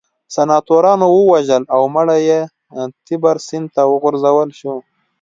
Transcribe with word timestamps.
سناتورانو 0.35 1.05
ووژل 1.11 1.63
او 1.75 1.81
مړی 1.95 2.21
یې 2.29 2.39
تیبر 3.07 3.37
سیند 3.47 3.67
ته 3.75 3.81
وغورځول 3.91 4.49
شو 4.59 4.73